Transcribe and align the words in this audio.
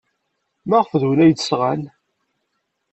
Maɣef 0.69 0.91
d 1.01 1.03
win 1.07 1.23
ay 1.23 1.33
d-sɣan? 1.33 1.81